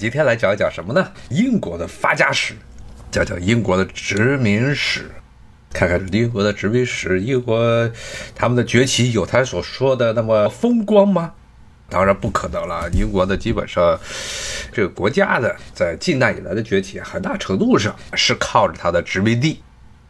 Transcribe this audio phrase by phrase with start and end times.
[0.00, 1.12] 今天来讲一讲什么呢？
[1.28, 2.54] 英国的发家史，
[3.10, 5.10] 讲讲英国的殖民史，
[5.74, 7.92] 看看英国的殖民史，英国
[8.34, 11.34] 他们的崛起有他所说的那么风光吗？
[11.90, 12.88] 当然不可能了。
[12.94, 14.00] 英国的基本上
[14.72, 19.60] 这个国家的在近代以来的崛起，很大程度上是靠着它的殖民地。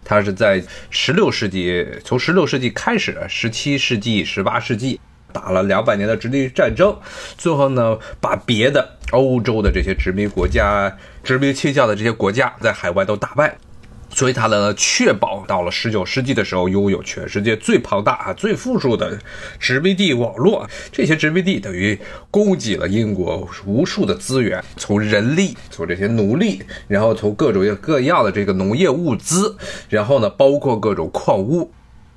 [0.04, 5.00] 它是在十六世纪，从十六世纪开始，十七世纪、十八世纪
[5.32, 6.96] 打了两百年的殖民战争，
[7.36, 13.56] 最后呢，把别的欧洲的这些殖民国家、殖民倾向的这些国家在海外都打败。
[14.12, 19.16] 所以，他呢，确保到了十九世纪的时候，拥有全世界最庞大、啊、最富庶的
[19.60, 20.68] 殖民地网络。
[20.90, 21.96] 这些殖民地等于
[22.28, 29.56] 供给了英国无数的资源，从人力，从这些奴隶，然后从各种各样的这个农业物资，
[29.88, 31.70] 然后呢，包括各种矿物。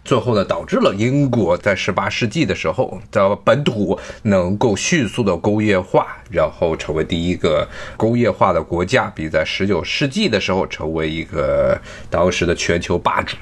[0.06, 11.80] 最后呢，导致了英国在十八世纪的时候的本土能够迅速的工业化，然后成为第一个工业化的国家，比在十九世纪的时候成为一个
[12.10, 13.38] 当时的全球霸主。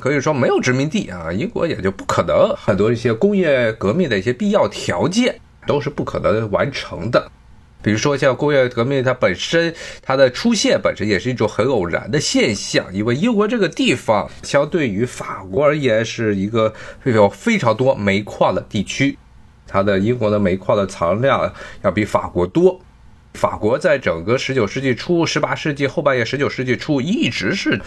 [0.00, 7.30] 可以说，没有殖民地啊，英国也就不可能很多一些工业革命的一些必要条件都是不可能完成的。
[7.82, 16.72] 比如说，像工业革命，它本身它的出现本身也是一种很偶然的现象，因为英国这个地方相对于法国而言是一个
[17.04, 19.18] 有非常多煤矿的地区，
[19.66, 22.80] 它的英国的煤矿的藏量要比法国多。
[23.34, 27.80] 法国在整个十九世纪初、十八世纪后半叶、十九世纪初，一直是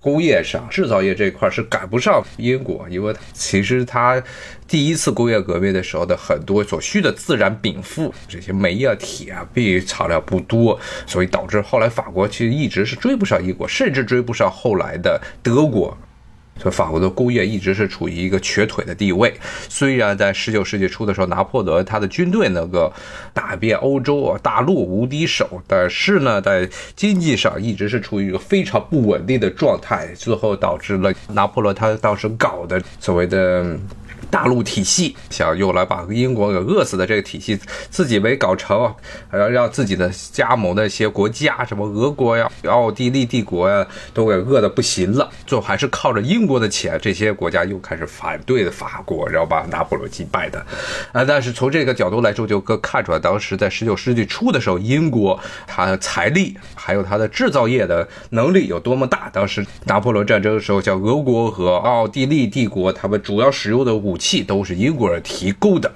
[0.00, 4.22] 工业上、制造业这一块是赶不上英国，因为其实它
[4.66, 15.96] 第一次工业革命的时候的很多所需的自然禀赋，这些煤啊、铁啊，必藏量不多，所以导致后来法国其实一直是追不上英国，甚至追不上后来的德国。
[16.62, 19.34] 所以法国的工业一直是处于一个瘸腿的地位。
[19.68, 22.92] 虽然在十九世纪初的时候，拿破仑他的军队能够
[23.34, 33.76] 打遍欧洲啊大陆无敌手，但是呢，在经济上一直是处于一个非常不稳定的状态，最后导致了拿破仑他当时搞的所谓的。
[34.32, 37.60] 大陆体系想用来把英国给饿死的这个体系
[37.90, 38.90] 自己没搞成，
[39.28, 45.30] 还要让自己的加盟的一些国家，什么俄国呀、奥地利帝国呀，都给饿得不行了。
[45.46, 50.58] 最后还是靠着英国的钱，这些国家又开始反对法国，然后把拿破仑击败的。
[51.12, 59.28] 啊，但是从这个角度来说，就可看出来，当时在十九世纪初的时候，英国它的财力还有它的制造业的能力有多么大。
[59.30, 65.90] 当时拿破仑战争的时候，像俄国和奥地利帝国，他们主要使用的武器器都是英国人提供的，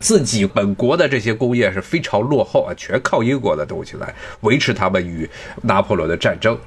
[0.00, 5.28] 自己本国的这些工业是非常落后啊，全靠英国的东西来维持他们与
[5.62, 6.58] 拿破仑的战争。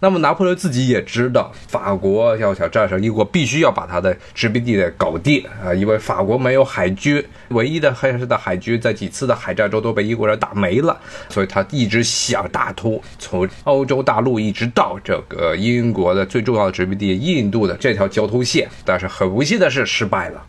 [0.00, 10.98] 那么拿破仑自己也知道，法国要想战胜英国，必须要把他的殖民地给搞定啊，因为法国没有海军，唯一的还是的海军在几次的海战中都被英国人打没了，
[11.28, 20.46] 所以他一直想打通从欧洲大陆一直到这个英国的最重要的殖民地印度的这条交通线，但是很不幸的是失败了。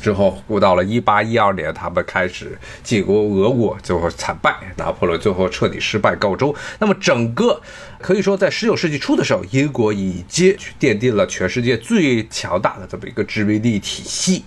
[0.00, 6.54] 之后，到了一八一二年，他们开始进攻俄国，最后惨败，拿破仑最后彻底失败告终。
[6.78, 7.60] 那么，整个
[8.00, 14.44] 可以说，在十九世纪初的时候，英国已经奠定了全世界最强大的这么一个殖民地体系。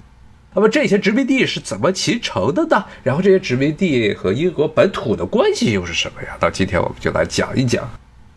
[0.55, 2.83] 那么，这些殖民地是怎么形成的呢？
[3.03, 6.35] 然后，这些殖民地和英国本土的关系又是什么呀？
[6.39, 7.89] 到今天，我们就来讲一讲。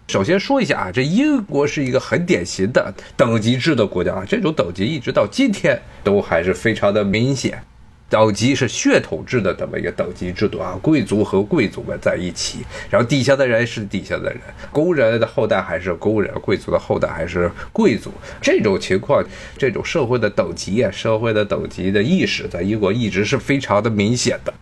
[0.09, 7.61] 首先说一下啊，这英国是一个很典型的等级制的国家啊，这种等级一直到今天都还是非常的明显。
[8.09, 14.39] 等级是血统制的这么一个等级制度啊，贵族和贵族们在一起，然后底下的人是底下的人，
[14.71, 18.13] 工人的后代还是工人，贵族的后代还是贵族。
[18.41, 19.21] 这种情况，
[19.59, 24.55] 这种社会的等级啊，社会的等级的意识，在英国一直是非常的明显的。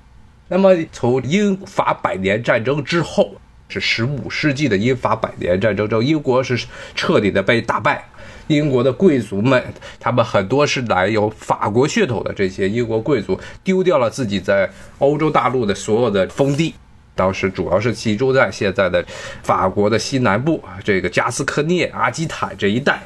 [0.49, 3.35] 那么从英法百年战争之后。
[3.69, 8.05] 是十五世纪的英法百年战争中，英国是彻底的被打败。
[8.49, 9.65] 英国的贵族们，
[9.99, 16.75] 他们很多是来有法国血统的这些英国贵族，丢掉了自己在欧洲大陆的所有的封地。
[17.15, 19.03] 当时主要是集中在现在的
[19.43, 23.03] 法国的西南部，这个加斯科涅、阿基坦这一带。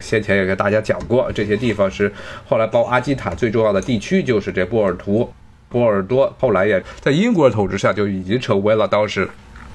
[0.00, 2.12] 先前也给大家讲过，这些地方是
[2.48, 5.32] 后来包阿基坦最重要的地区，就是这波尔图、
[5.68, 6.34] 波尔多。
[6.40, 9.30] 后来也在英国统治下就已经成为了当时。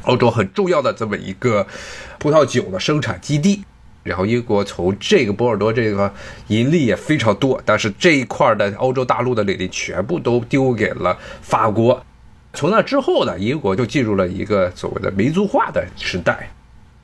[0.07, 1.65] 欧洲很重要的这么一个
[2.17, 3.63] 葡萄酒的生产基地，
[4.03, 6.11] 然后英国从这个波尔多这个
[6.47, 12.03] 盈利也非常多，但是这一块的欧洲大陆的领地全部都丢给了法国。
[12.53, 16.49] 从那之后呢，英国就进入了一个所谓的民族化的时代。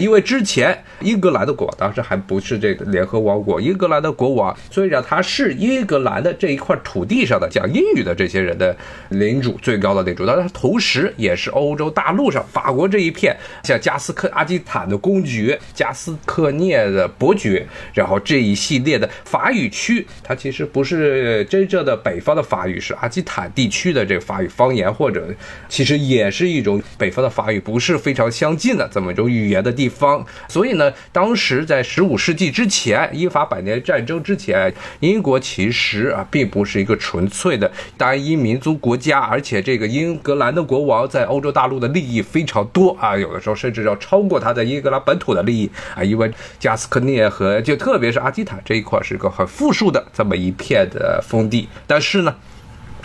[0.04, 8.76] 因为之前英格兰的国当时还不是这个联合王国，英格兰的国王虽然他是英格兰的这一块土地上的讲英语的这些人的
[9.08, 13.34] 领主，最高的领主，但是他同时也是欧洲大陆上法国这一片，
[13.64, 25.30] 像加斯克阿基坦的公爵、加斯克涅的伯爵，然后这一系列的法语区，它其实不是真正的北方的法语，是阿基坦地区的这个法语方言，或者
[25.70, 29.93] 其实也是一种北方的法语，不是非常相近的这么一种语言的地方。
[29.94, 52.36] 方所以呢，当时在十五世纪之前，英法百年战争之前，英国其实啊并不是一个纯粹的单一民族国家，而且这个英格兰的国王在欧洲大陆的利益非常多啊，有的时候甚至要超过他在英格兰本土的利益啊，因为加斯科涅和就特别是阿基坦这一块是一个很富庶的这么一片的封地，但是呢。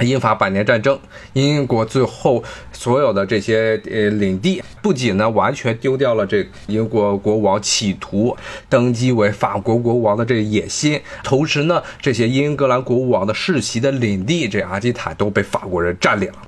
[0.01, 0.99] 英法百年战争，
[1.33, 2.43] 英国最后
[2.73, 8.37] 所有的这些呃领地，不仅呢完全丢掉了这英国国王企图
[8.69, 16.39] 登基为法国国王的这个野心，同时呢，这些英格兰国王的世袭的领地，这阿基坦都被法国人占领了。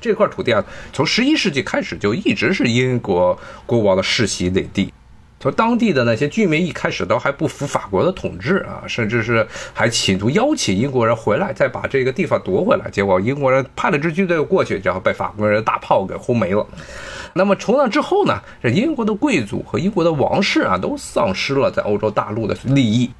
[0.00, 4.92] 这块土地啊，从十一世纪开始就一直是英国国王的世袭领地。
[5.40, 12.90] 从当地的那些居民一开始都还不服法国的统治啊，甚至是还企图邀请英国人回来，再把这个地方夺回来。
[12.90, 16.66] 结果英国人派了支军队过去，然后被法国人大炮给轰没了。
[17.32, 23.10] 那么从那之后呢，这英国的贵族和英国的王室啊，都丧失了在欧洲大陆的利益，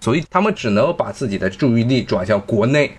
[0.00, 2.90] 所以他们只能把自己的注意力转向国内。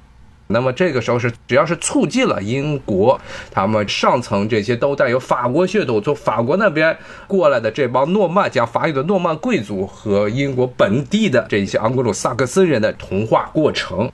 [0.51, 6.97] 那么这个时候是，只要是促进了英国，他们上层这些都带有法国血统，从法国那边
[7.27, 14.11] 过来的这帮诺曼讲法语的诺曼贵族和英国本地的这些盎格鲁撒克森人的同化过程，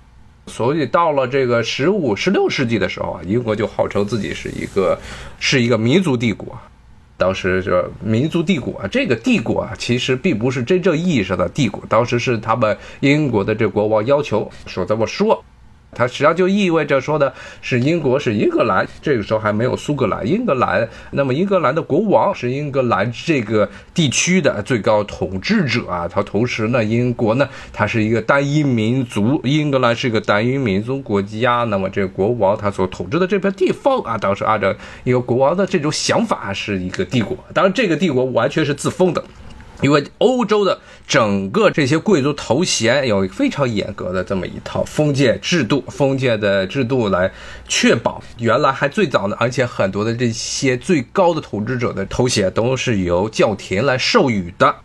[0.47, 4.99] 所以到了这个十五、十六世纪的时候啊，英国就号称自己是一个
[5.39, 6.57] 是一个民族帝国。
[7.15, 15.41] 当时是民族帝国，这个帝国啊，其实并不是真正意义上的帝国，当时是他们英国的这国王要求说这么说。
[15.95, 20.27] 它实际上就意味着说的是英国是英格兰，这个时候还没有苏格兰。
[20.27, 26.07] 英格兰，那么英格兰的国王是英格兰这个地区的最高统治者啊。
[26.07, 31.63] 它同时呢，英国呢，它是一个单一民族，英格兰是一个单一民族国家。
[31.63, 34.73] 那么这个国王他所统治的这片地方啊，当时按照
[35.05, 37.37] 一个国王的这种想法是一个帝国。
[37.53, 39.23] 当然，这个帝国完全是自封的。
[39.85, 47.31] 因为欧洲的整个这些贵族头衔有非常严格的这么一套封建制度，封建的制度来
[47.67, 54.75] 确保原来还最早的，而且很多的这些最高的统治者的头衔都是由教廷来授予的。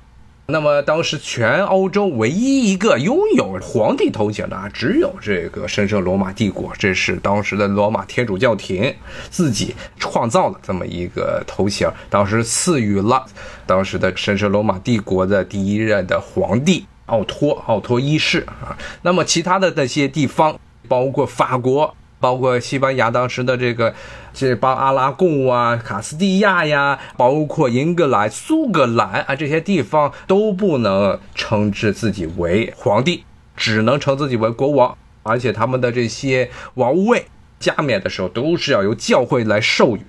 [0.50, 8.94] 那么当时全欧洲唯一一个拥有皇帝头衔的啊，只有这个神圣罗马帝国，这是当时的罗马天主教廷
[9.30, 13.24] 自己创造的这么一个头衔，当时赐予了
[13.66, 18.76] 当时的神圣罗马帝国的第一任的皇帝奥托奥托一世啊。
[19.02, 20.58] 那么其他的那些地方，
[20.88, 21.94] 包括法国。
[22.20, 23.94] 包括西班牙当时的这个
[24.32, 33.24] 这帮阿拉贡啊、卡斯蒂亚呀，包括英格兰、苏格兰啊这些地方都不能称之自己为皇帝，
[33.56, 37.26] 只能称自己为国王，而且他们的这些王位
[37.58, 40.04] 加冕的时候都是要由教会来授予。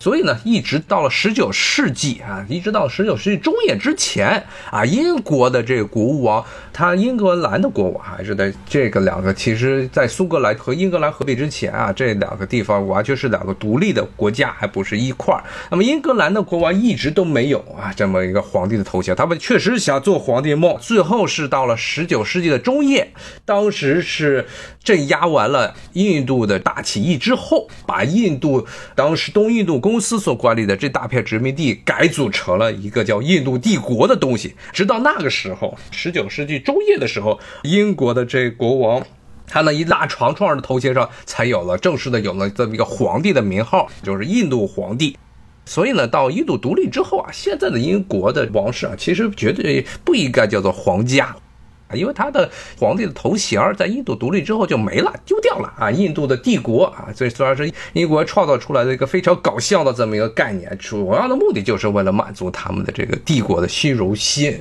[0.00, 15.42] 所以呢，一直到了十九世纪啊，一直到十九世纪中叶之前啊，英国的这个国王，他英格兰的国王还是在这个两个，其实，在苏格兰和英格兰合并之前啊，这两个地方完全是两个独立的国家，还不是一块儿。
[15.68, 23.12] 那么，英格兰的国王一直都没有啊这么一个皇帝的头衔，他们确实想做皇帝梦，最后是到了十九世纪的中叶，
[23.44, 24.46] 当时是
[24.84, 28.64] 镇压完了印度的大起义之后，把印度
[28.94, 29.87] 当时东印度。
[29.88, 34.54] 公司所管理的这大片殖民地改组成了一个叫印度帝国的东西。
[34.70, 39.02] 直到那个时候，十九世纪中叶的时候，英国的这国王，
[39.46, 45.16] 他那一大长串的头衔上才有了正式的有了这么一个皇帝的名号，就是印度皇帝。
[45.64, 51.34] 所以呢，到印度独立之后啊，现在的英国的王室啊，其实绝对不应该叫做皇家。
[51.88, 55.90] 啊，因为他的皇帝的头衔在印度独立之后就没了，丢掉了啊！
[55.90, 64.60] 印度的帝国啊，这虽然是英国创造出来的一个非常搞笑的这么一个概念，主要的目的就是为了满足他们的这个帝国的虚荣心。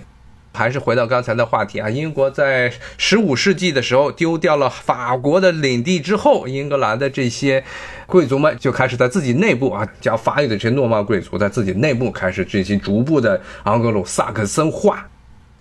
[0.54, 7.64] 还是回到刚才的话题啊，英国在十五世纪的时候丢掉了法国的领地之后，英格兰的这些
[8.08, 15.08] 贵族们就开始在自己内部啊，讲法语的这些诺曼贵族在自己内部开始进行逐步的盎格鲁撒克森化。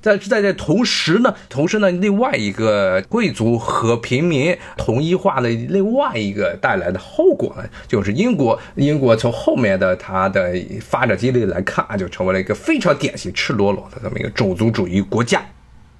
[0.00, 8.59] 在在这同时呢，同时呢，另外一个贵族和平民统一化的另外一个带来的后果呢，就是英国。
[8.76, 15.43] 英国从后面的它的发展经历来看，就成为了一个非常典型、赤裸裸的这么一个种族主义国家。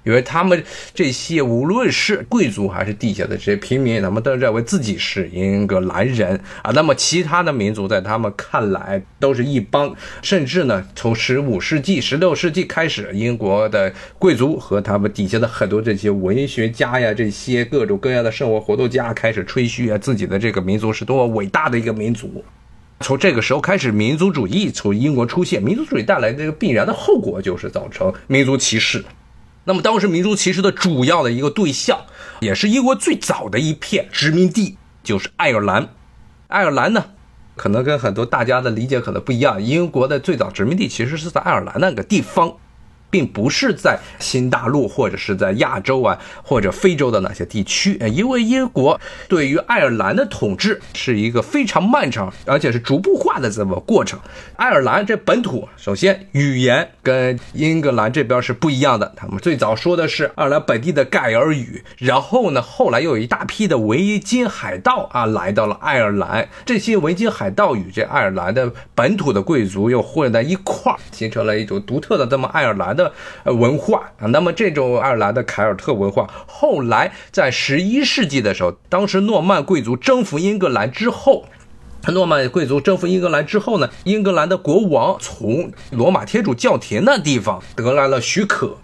[0.07, 6.71] 因为他们这些无论是贵族还是地下的这些平民，他们都认为自己是英格兰人啊。
[6.71, 22.41] 那么其他的民族在他们看来都是一帮，甚至呢，从十五世纪、十六世纪开始，英国的贵族和他们底下的很多这些文学家呀，这些各种各样的生活活动家开始吹嘘啊，自己的这个民族是多么伟大的一个民族。
[23.01, 29.03] 从这个时候开始，民族主义从英国出现，民族主义带来的这个必然的后果就是造成民族歧视。
[29.67, 31.99] 那么当时民族歧视的主要的一个对象，
[32.39, 35.89] 也是英国最早的一片殖民地，就是爱尔兰。
[36.47, 37.03] 爱尔兰呢，
[37.57, 42.55] 可能跟很多大家的理解可能不一样，英国的最早殖民地其实是在爱尔兰那个地方。
[43.09, 48.99] 并不是在新大陆或者是在亚洲啊或者非洲的哪些地区，因为英国
[49.29, 54.19] 对于爱尔兰的统治是一个非常漫长而且是逐步化的这么过程。
[54.57, 72.97] 爱尔兰这本土首先语言跟英格兰这边是不一样的，他们最早说的是爱尔兰本地的盖尔语，然后呢后来又有一大批的维京海盗啊来到了爱尔兰，这些维京海盗与这爱尔兰的本土的贵族又混在一块儿，形成了一种独特的这么爱尔兰。
[72.97, 73.06] 的
[73.45, 81.45] 文化啊，那么这种爱尔兰的凯尔特文化，后来在十一世纪的时候，当时诺曼贵族征服英格兰之后，
[82.07, 88.77] 诺曼贵族征服英格兰之后呢，英格兰的国王从罗马天主教廷那地方得来了许可，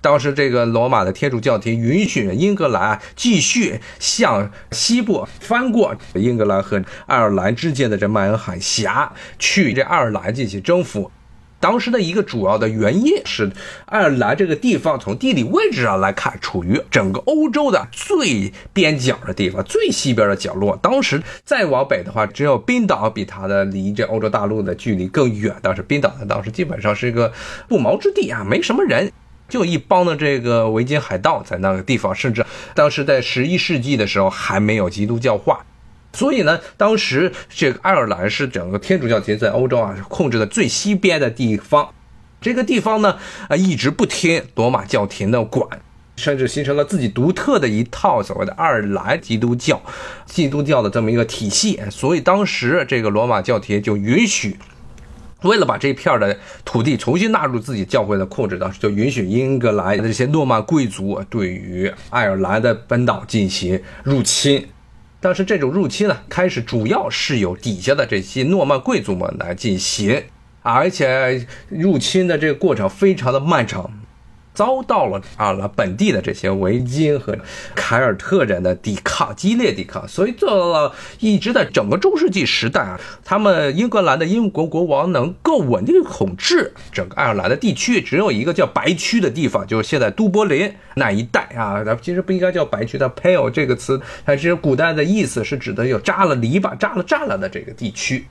[0.00, 11.10] 当时这个罗马的天主教廷允许英格兰继续向西部翻过英格兰和爱尔兰之间的这麦恩海峡，去这爱尔兰进行征服。
[11.60, 13.52] 当时的一个主要的原因是，
[13.84, 20.74] 爱尔兰这个地方从地理位置上来看，处于整个欧洲的最边角的地方，最西边的角落。
[20.82, 25.54] 当时再往北的话，只有冰岛比它的离这欧洲大陆的距离更远。
[25.62, 27.30] 但是冰岛呢，当时基本上是一个
[27.68, 29.12] 不毛之地啊，没什么人，
[29.48, 32.14] 就一帮的这个维京海盗在那个地方。
[32.14, 32.42] 甚至
[32.74, 35.62] 当时在十一世纪的时候，还没有基督教化。
[36.12, 41.94] 所以呢，当时这个爱尔兰是整个天主教廷在欧洲啊控制的最西边的地方，
[42.40, 43.16] 这个地方呢
[43.48, 45.80] 啊一直不听罗马教廷的管，
[46.16, 49.80] 甚至形成了自己独特的一套所谓的爱尔兰基督教，
[50.26, 51.80] 基督教的这么一个体系。
[51.90, 54.58] 所以当时这个罗马教廷就允许，
[55.42, 64.66] 为了把这片的土地重新纳入自己教会的控制，当时就允许英格兰的这些诺曼贵族对于爱尔兰的本岛进行入侵。
[65.20, 70.24] 但是这种入侵呢，开始主要是由底下的这些诺曼贵族们来进行，
[70.62, 73.90] 而且入侵的这个过程非常的漫长。
[74.60, 77.34] 遭到了啊了本地的这些维京和
[77.74, 91.82] 凯尔特人的抵抗，激烈抵抗，所以做到了一直在整个中世纪时代啊，他们英格兰的英国国王能够稳定统治整个爱尔兰的地区，只有一个叫白区的地方，就是现在都柏林那一带啊。
[91.82, 98.26] 咱们其实不应该叫白区，它 pale 这个词，它其实古代的意思是指的有扎了篱笆、扎了栅栏的这个地区。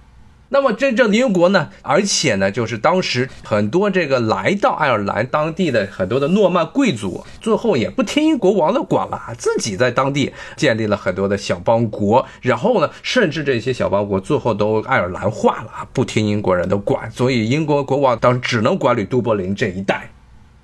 [0.51, 1.69] 那么真正的英国呢？
[1.83, 12.25] 而且呢，就是当时很多这个来到爱尔兰当地的很多的诺曼贵族，最后也不听国王的管了，自己在当地建立了很多的小邦国。
[12.41, 17.09] 然后呢，甚至这些小邦国最后都爱尔兰化了，不听英国人的管。
[17.11, 20.09] 所以英国国王当时只能管理都柏林这一带。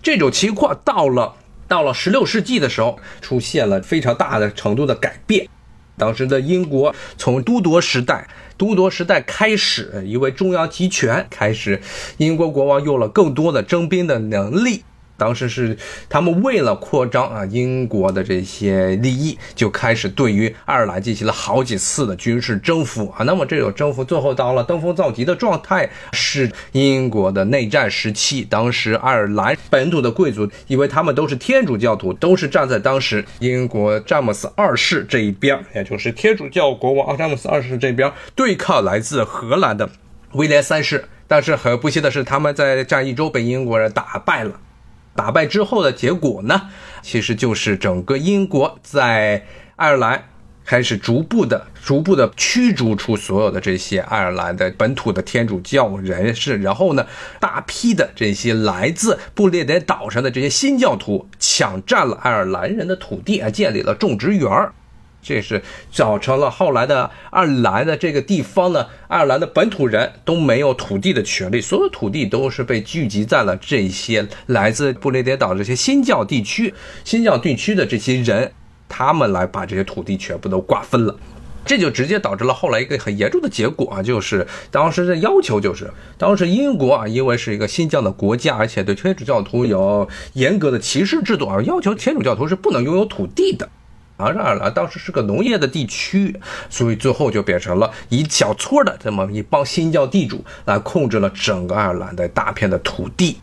[0.01, 1.34] 这种情况到了
[1.68, 5.48] 到了十六世纪的时候，出现了非常大的程度的改变。
[5.97, 11.81] 当时的英国从都铎时代，都铎时代开始，一位中央集权开始，
[12.17, 14.83] 英国国王有了更多的征兵的能力。
[15.17, 15.77] 当时是
[16.10, 23.24] 他们为了扩张啊英国的这些利益，就开始对于爱尔兰进行了好几次的军事征服啊。
[23.24, 28.43] 那么这种征服最后到了登峰造极的状态，是英国的内战时期。
[28.43, 39.89] 当时爱尔兰本土的贵族，因为他们都是天主教徒，都是站在当时英国詹姆斯二世这一边，也就是天主教国王詹姆斯二世这边对抗来自荷兰的
[40.34, 41.05] 威廉三世。
[41.27, 44.60] 但是很不幸的是，他们在战役中被英国人打败了。
[45.15, 46.69] 打败之后的结果呢，
[47.01, 49.45] 其实就是整个英国在
[49.77, 50.25] 爱尔兰
[50.65, 57.05] 开始逐步的、逐步的驱逐出所有的这些爱尔兰的本土的天主教人士，然后呢，
[57.39, 64.74] 大批的这些来自不列颠岛上的这些新教徒抢占了爱尔兰人的土地啊，建立了种植园儿。
[65.25, 65.60] 这是
[65.91, 76.72] 造成了后来的爱尔兰的这个地方呢，爱尔兰的本土人都没有土地的权利，所有土地都是被聚集在了这些来自不列颠岛这些新教地区、
[77.03, 78.51] 新教地区的这些人，
[78.88, 81.17] 他们来把这些土地全部都瓜分了。
[81.65, 93.67] 这就直接导致了后来一个很严重的结果啊，就是当时的要求就是，当时英国啊，因为是一个新教的国家，而且对天主教徒有严格的歧视制度啊，要求天主教徒是不能拥有土地的。
[94.17, 96.36] 而爱尔兰当时是个农业的地区，
[96.69, 103.38] 所以最后就变成了以小撮的这么一帮新教地主来控制了整个爱尔兰的大片的土地，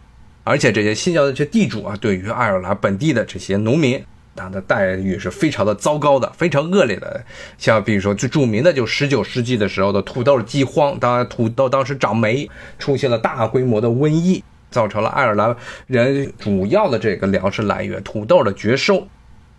[0.44, 4.02] 而且这些新教的这些地主啊，对于爱尔兰本地的这些农民。
[4.34, 7.22] 他的待遇是非常的糟糕的，非常恶劣的。
[7.58, 12.48] 像比如说最著名的，就十九世纪的时候的土豆饥荒，当然土豆当时长霉，
[12.78, 15.54] 出现了大规模的瘟疫，造成了爱尔兰
[15.86, 19.06] 人主要的这个粮食来源土豆的绝收。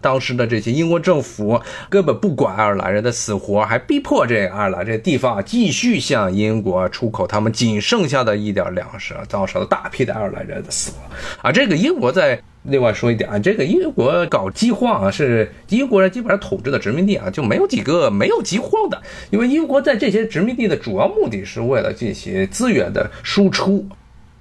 [0.04, 11.10] 当时的这些英国政府根本不管爱尔兰人的死活，还逼迫这爱尔兰这地方啊继续向英国出口他们仅剩下的一点粮食，造成了大批的爱尔兰人的死亡。
[11.42, 23.88] 啊，这个英国在另外说一点啊，这个英国搞饥荒啊，是英国人基本上统治的殖民地啊，就没有几个没有饥荒的，因为英国在这些殖民地的主要目的是为了进行资源的输出，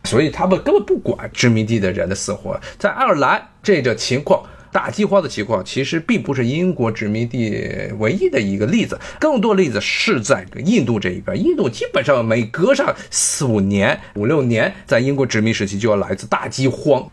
[0.02, 2.60] 所以他们根本不管殖民地的人的死活。
[2.78, 4.42] 在爱尔兰这个情况。
[4.72, 11.38] 大饥荒的情况其实并不是英国殖民地唯一的一个例子，更多例子是在印度这一边。
[11.38, 17.06] 印度基本上每隔上四五年、五六年，在英国殖民时期就要来自大饥荒。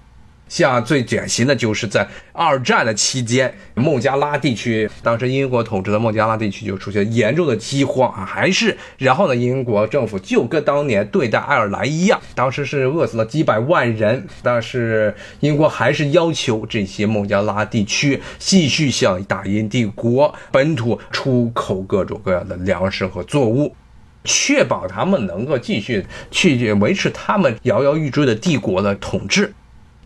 [0.50, 23.76] 像最典型的就是在二战的期间，孟加拉地区，当时英国统治的孟加拉地区就出现严重的饥荒啊，还是然后呢，英国政府就跟当年对待爱尔兰一样，当时是饿死了几百万人，但是英国还是要求这些孟加拉地区继续向大英帝国本土出口各种各样的粮食和作物，
[24.24, 29.54] 确保他们能够继续去维持他们摇摇欲坠的帝国的统治。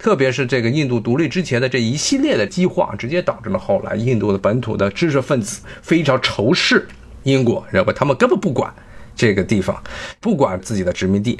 [0.03, 6.85] 特别是这个印度独立之前的这一系列的激化，直接导致了后来印度的本土的知识分子非常仇视
[7.23, 8.69] 英国，认为他们根本不管
[9.15, 9.81] 这个地方，
[10.19, 11.39] 不管自己的殖民地。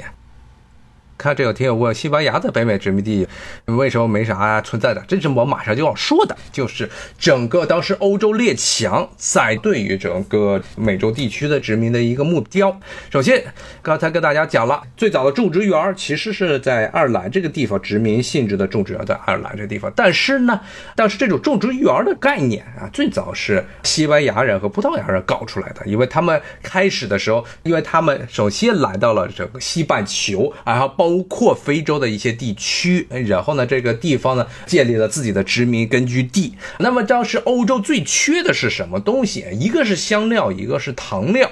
[1.16, 3.26] 看，这有听友问，西班牙的北美殖民地
[3.66, 5.02] 为什么没啥存在的？
[5.06, 12.78] 这是我马上就要说的，就是整个当时欧洲列强在对于整个美洲地区的殖民的一个目标。
[13.10, 13.42] 首先，
[13.80, 19.90] 刚才跟大家讲了，最早的种植园其实是在爱尔兰这个地方，殖民性质的种植园在爱尔兰这个地方。
[19.94, 20.60] 但是呢，
[20.96, 31.03] 但是这种种植园的概念啊，最早是西班牙人和葡萄牙人搞出来的，因为他们开始的时候，因为他们首先来到了这个西半球，然后包。
[31.04, 36.54] 包括非洲的一些地区，然后呢，这个地方呢建立了自己的殖民根据地。
[36.78, 39.44] 那么当时欧洲最缺的是什么东西？
[39.52, 41.50] 一个是香料，一个是糖料。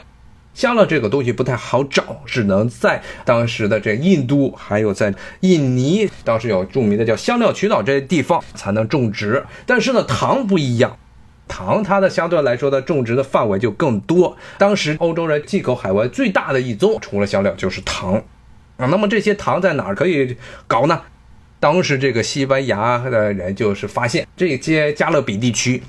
[0.54, 9.44] 香料这个东西不太好找，只能在当时的这印度，还有在印尼，当时有著名的叫香料群岛这些地方才能种植。
[9.66, 10.96] 但是呢，糖不一样，
[11.46, 14.34] 糖它的相对来说的种植的范围就更多。
[14.56, 18.24] 当时欧洲人进口海外最大的一宗，除了香料就是糖。
[18.76, 21.00] 啊，那么这些糖在哪儿可以搞呢？
[21.60, 25.80] 当时这个西班牙的人就是发现这些加勒比地区，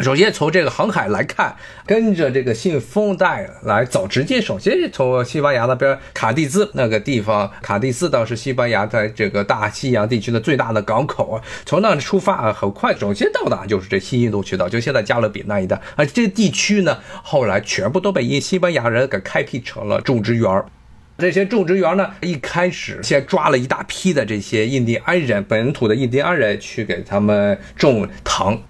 [0.00, 20.64] 首先从这个航海来看，跟着这个信封带来走，直接首先从西班牙那边卡蒂兹那个地方，卡蒂斯当时西班牙在这个大西洋地区的最大的港口啊，从那里出发啊，很快首先到达就是这新印度群岛，就现在加勒比那一带，而这地区呢，后来全部都被因西班牙人给开辟成了种植园儿。
[21.18, 28.62] 这些种植园呢，一开始先抓了一大批的这些印第安人，本土的印第安人去给他们种糖。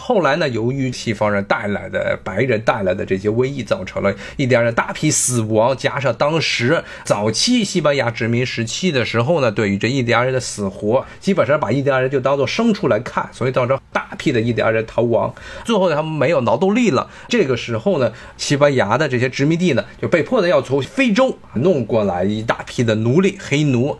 [0.00, 15.32] 后来呢，由于西方人带来的白人带来的这些瘟疫，造成了印第安人大批死亡，加上当时早期西班牙殖民时期的时候呢，对于这印第安人的死活，基本上把印第安人就当做牲畜来看，所以造成大批的印第安人逃亡。
[15.64, 23.98] 最后他们没有劳动力了，这个时候呢，西班牙的这些殖民地呢，就被迫的要从非洲弄过来一大批的奴隶黑奴。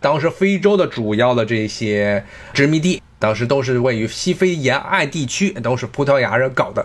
[0.00, 3.00] 当时非洲的主要的这些殖民地。
[3.22, 6.84] 当时都是位于西非沿岸地区，都是葡萄牙人搞的。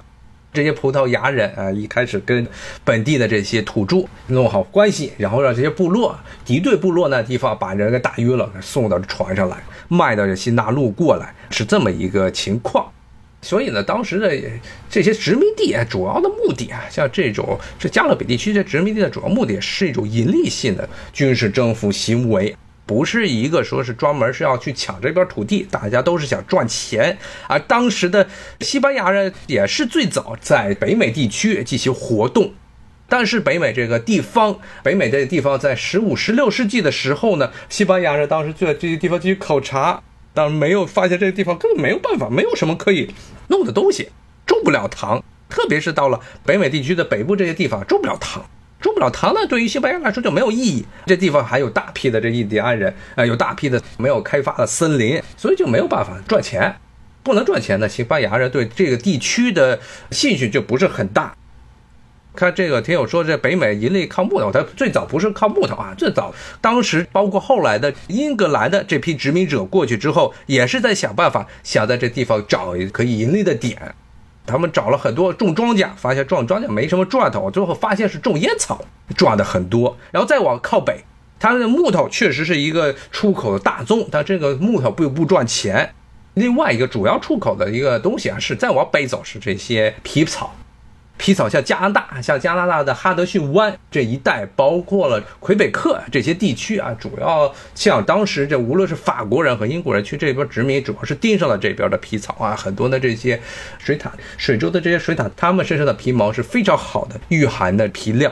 [0.54, 2.45] 这些葡萄牙人啊，一开始跟
[2.84, 12.86] 本地的这些土著弄好关系，然后让这些部落敌对部落那地方把人给打晕了，送到船上来卖到这新大陆过来，是这么一个情况。
[13.41, 14.32] 所以呢，当时的
[14.91, 22.56] 这些殖民地主要的目的啊，像这种这加勒比地区这殖民地的主要目的是一种盈利性的军事征服行为。
[22.88, 27.17] 不是一个说是专门是要去抢这边土地，大家都是想赚钱。
[27.47, 28.28] 而当时的
[28.62, 32.54] 西班牙人也是最早在北美地区进行活动。
[33.10, 40.02] 但是北美这个地方，北美这个地方在十五、十六世纪的时候呢，西班牙人当时就在这些地方进行考察，
[40.34, 43.12] 但没有发现这个地方根本没有办法，没有什么可以
[43.47, 44.10] 弄的东西，
[44.45, 45.23] 种不了糖。
[45.50, 48.45] 特别是到了北美地区的北部这些地方，种不了糖。
[48.80, 50.86] 种不了糖呢，对于西班牙来说就没有意义。
[51.06, 56.76] 这地方还有大批的这印第安人啊，有大批的没有开发的森林，所以就没有办法赚钱。
[57.24, 59.80] 不能赚钱呢，西班牙人对这个地区的
[60.12, 61.36] 兴趣就不是很大。
[62.36, 73.96] 看这个听友说，这北美盈利靠木头，它最早不是靠木头啊，最早当时包括后来的英格兰的这批殖民者过去之后，也是在想办法想在这地方找可以盈利的点。
[74.48, 78.84] 他们找了很多种庄稼，发现种庄稼没什么赚头，最后发现是种烟草
[79.16, 79.96] 赚的很多。
[80.12, 81.04] 然后再往靠北，
[81.38, 85.94] 它的木头确实是一个出口的大宗，但这个木头不不赚钱。
[86.34, 90.56] 另外一个主要出口的一个东西啊，是再往北走是这些皮草。
[91.18, 103.40] 皮草像加拿大，像加拿大的哈德逊湾这一带，包括了魁北克这些地区啊，主要像当时这无论是法国人和英国人去这边殖民，主要是盯上了这边的皮草啊，很多的这些
[103.80, 108.32] 水獭，水州的这些水獭，它们身上的皮毛是非常好的御寒的皮料。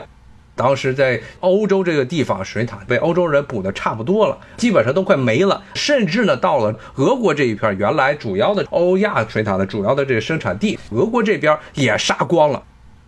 [0.54, 12.62] 当时在欧洲这个地方，水獭被欧洲人捕的差不多了，基本上都快没了，甚至呢到了俄国这一片，原来主要的欧亚水獭的主要的这个生产地，俄国这边也杀光了。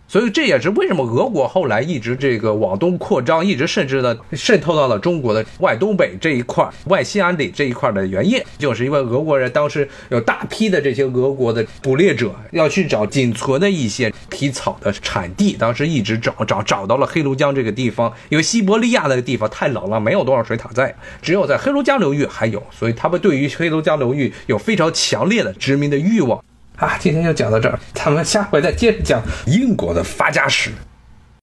[0.09, 26.43] 所以这也是为什么俄国后来一直这个往东扩张，一直甚至呢渗透到了中国的外东北这一块、外西安里这一块的原因，就是因为俄国人当时有大批的这些俄国的捕猎者要去找仅存的一些皮草的产地，当时一直找找找到了黑龙江这个地方，因为西伯利亚那个地方太冷了，没有多少水獭在，只有在黑龙江流域还有，所以他们对于黑龙江流域有非常强烈的殖民的欲望。
[26.79, 30.71] 啊，今天就讲到这儿，咱们下回再接着讲英国的发家史。